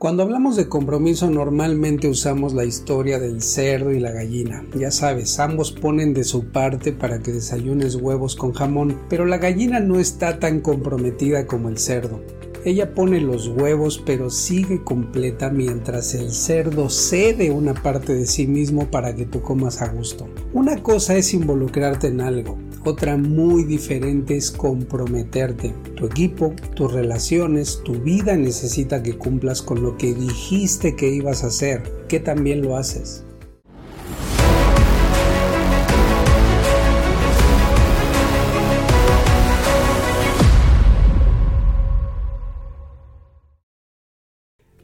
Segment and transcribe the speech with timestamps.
[0.00, 4.64] Cuando hablamos de compromiso normalmente usamos la historia del cerdo y la gallina.
[4.74, 9.36] Ya sabes, ambos ponen de su parte para que desayunes huevos con jamón, pero la
[9.36, 12.22] gallina no está tan comprometida como el cerdo.
[12.64, 18.46] Ella pone los huevos pero sigue completa mientras el cerdo cede una parte de sí
[18.46, 20.26] mismo para que tú comas a gusto.
[20.54, 25.74] Una cosa es involucrarte en algo, otra muy diferente es comprometerte.
[25.96, 31.44] Tu equipo, tus relaciones, tu vida necesita que cumplas con lo que dijiste que ibas
[31.44, 33.24] a hacer, que también lo haces.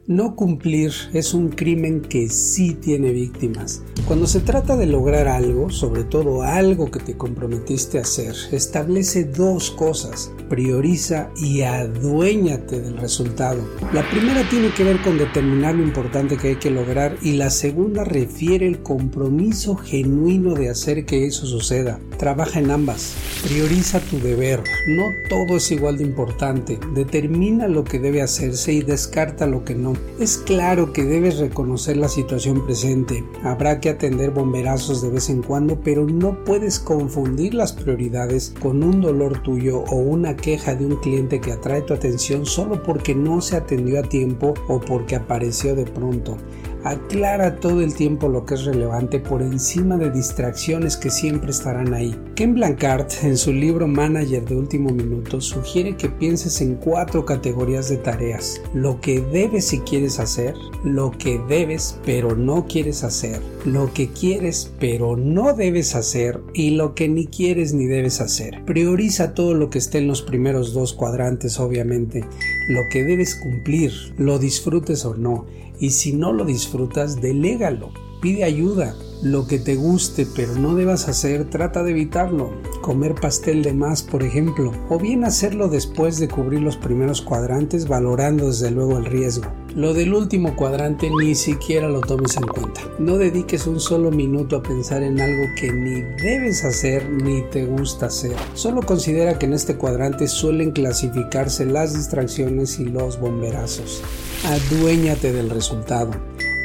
[0.09, 3.83] No cumplir es un crimen que sí tiene víctimas.
[4.07, 9.25] Cuando se trata de lograr algo, sobre todo algo que te comprometiste a hacer, establece
[9.25, 10.31] dos cosas.
[10.49, 13.69] Prioriza y aduéñate del resultado.
[13.93, 17.51] La primera tiene que ver con determinar lo importante que hay que lograr y la
[17.51, 21.99] segunda refiere el compromiso genuino de hacer que eso suceda.
[22.17, 23.15] Trabaja en ambas.
[23.43, 24.63] Prioriza tu deber.
[24.87, 26.79] No todo es igual de importante.
[26.95, 29.96] Determina lo que debe hacerse y descarta lo que no.
[30.19, 33.23] Es claro que debes reconocer la situación presente.
[33.43, 38.83] Habrá que atender bomberazos de vez en cuando, pero no puedes confundir las prioridades con
[38.83, 43.15] un dolor tuyo o una queja de un cliente que atrae tu atención solo porque
[43.15, 46.39] no se atendió a tiempo o porque apareció de pronto.
[46.87, 51.93] Aclara todo el tiempo lo que es relevante por encima de distracciones que siempre estarán
[51.93, 52.15] ahí.
[52.37, 57.89] Ken Blancard, en su libro Manager de Último Minuto, sugiere que pienses en cuatro categorías
[57.89, 58.61] de tareas.
[58.73, 64.11] Lo que debes si quieres hacer, lo que debes pero no quieres hacer, lo que
[64.11, 68.65] quieres pero no debes hacer y lo que ni quieres ni debes hacer.
[68.65, 72.25] Prioriza todo lo que esté en los primeros dos cuadrantes, obviamente.
[72.69, 75.47] Lo que debes cumplir, lo disfrutes o no
[75.79, 78.97] y si no lo disfrutas, delégalo, pide ayuda.
[79.23, 82.51] Lo que te guste pero no debas hacer, trata de evitarlo.
[82.83, 87.89] Comer pastel de más, por ejemplo, o bien hacerlo después de cubrir los primeros cuadrantes,
[87.89, 89.47] valorando desde luego el riesgo.
[89.77, 92.81] Lo del último cuadrante ni siquiera lo tomes en cuenta.
[92.99, 97.67] No dediques un solo minuto a pensar en algo que ni debes hacer ni te
[97.67, 98.35] gusta hacer.
[98.55, 104.03] Solo considera que en este cuadrante suelen clasificarse las distracciones y los bomberazos
[104.45, 106.11] aduéñate del resultado.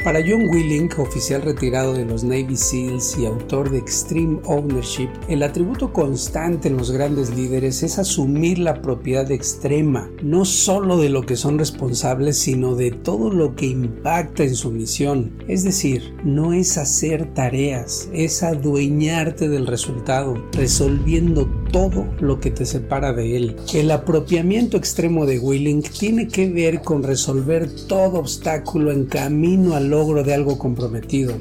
[0.04, 5.44] Para John Willink, oficial retirado de los Navy SEALs y autor de Extreme Ownership, el
[5.44, 11.22] atributo constante en los grandes líderes es asumir la propiedad extrema, no solo de lo
[11.22, 15.40] que son responsables, sino de todo lo que impacta en su misión.
[15.46, 22.66] Es decir, no es hacer tareas, es adueñarte del resultado, resolviendo todo lo que te
[22.66, 23.56] separa de él.
[23.72, 29.91] El apropiamiento extremo de Willink tiene que ver con resolver todo obstáculo en camino al
[29.92, 31.34] logro de algo comprometido.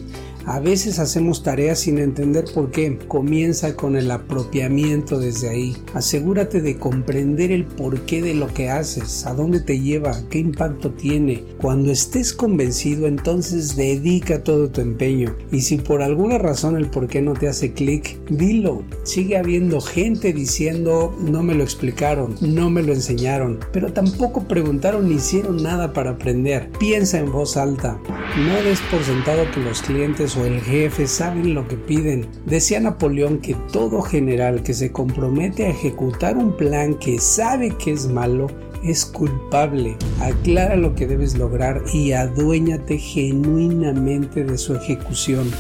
[0.46, 2.97] A veces hacemos tareas sin entender por qué.
[3.07, 5.78] Comienza con el apropiamiento desde ahí.
[5.94, 10.91] Asegúrate de comprender el porqué de lo que haces, a dónde te lleva, qué impacto
[10.91, 11.44] tiene.
[11.59, 15.35] Cuando estés convencido, entonces dedica todo tu empeño.
[15.52, 18.84] Y si por alguna razón el porqué no te hace clic, dilo.
[19.03, 25.08] Sigue habiendo gente diciendo no me lo explicaron, no me lo enseñaron, pero tampoco preguntaron
[25.08, 26.69] ni hicieron nada para aprender.
[26.79, 28.00] Piensa en voz alta.
[28.38, 32.28] No des por sentado que los clientes o el jefe saben lo que piden.
[32.46, 37.92] Decía Napoleón que todo general que se compromete a ejecutar un plan que sabe que
[37.92, 38.47] es malo
[38.84, 39.96] es culpable.
[40.20, 45.52] Aclara lo que debes lograr y aduéñate genuinamente de su ejecución.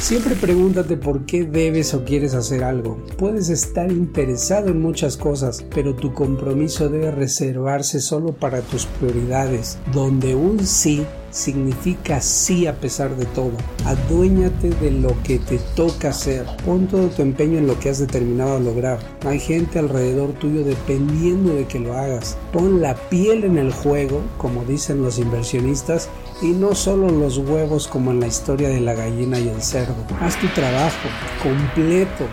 [0.00, 3.02] Siempre pregúntate por qué debes o quieres hacer algo.
[3.16, 9.78] Puedes estar interesado en muchas cosas, pero tu compromiso debe reservarse solo para tus prioridades,
[9.92, 13.52] donde un sí significa sí a pesar de todo.
[13.84, 16.46] Aduéñate de lo que te toca hacer.
[16.64, 18.98] Pon todo tu empeño en lo que has determinado a lograr.
[19.26, 22.38] Hay gente alrededor tuyo dependiendo de que lo hagas.
[22.52, 26.08] Pon la piel en el juego, como dicen los inversionistas,
[26.40, 29.94] y no solo los huevos como en la historia de la gallina y el cerdo.
[30.20, 31.08] Haz tu trabajo
[31.42, 32.26] completo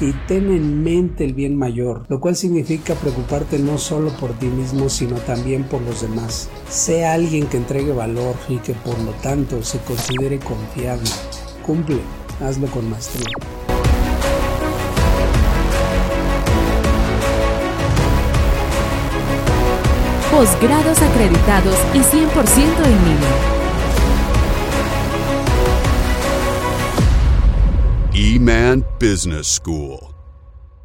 [0.00, 4.46] y ten en mente el bien mayor, lo cual significa preocuparte no solo por ti
[4.46, 6.48] mismo, sino también por los demás.
[6.68, 11.08] Sea alguien que entregue valor y que por lo tanto se considere confiable.
[11.64, 12.00] Cumple,
[12.40, 13.28] hazlo con maestría.
[20.30, 23.53] Posgrados acreditados y 100% en línea.
[28.16, 30.13] E Man Business School.